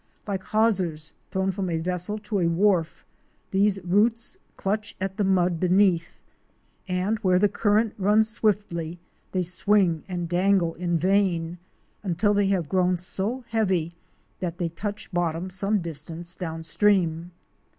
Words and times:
Like 0.25 0.41
hawsers 0.41 1.13
thrown 1.29 1.51
from 1.51 1.69
a 1.69 1.77
vessel 1.77 2.17
to 2.17 2.39
a 2.39 2.47
wharf 2.47 3.05
these 3.51 3.79
roots 3.83 4.35
clutch 4.57 4.95
at 4.99 5.17
the 5.17 5.23
mud 5.23 5.59
beneath, 5.59 6.17
but 6.87 7.23
where 7.23 7.37
the 7.37 7.47
current 7.47 7.93
runs 7.99 8.27
swiftly 8.27 8.97
they 9.31 9.43
swing 9.43 10.03
and 10.07 10.27
dangle 10.27 10.73
in 10.73 10.97
vain, 10.97 11.59
until 12.01 12.33
they 12.33 12.47
have 12.47 12.67
grown 12.67 12.97
so 12.97 13.41
heavy 13.49 13.93
that 14.39 14.57
they 14.57 14.69
touch 14.69 15.11
bottom 15.11 15.51
some 15.51 15.81
distance 15.83 16.33
downstream. 16.33 17.29